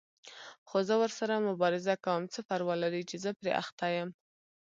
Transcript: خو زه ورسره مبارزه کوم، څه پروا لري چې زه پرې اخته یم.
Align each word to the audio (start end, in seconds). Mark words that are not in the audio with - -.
خو 0.67 0.77
زه 0.87 0.93
ورسره 1.01 1.35
مبارزه 1.49 1.95
کوم، 2.05 2.21
څه 2.33 2.39
پروا 2.47 2.73
لري 2.83 3.03
چې 3.09 3.15
زه 3.23 3.29
پرې 3.39 3.51
اخته 3.61 3.85
یم. 3.95 4.09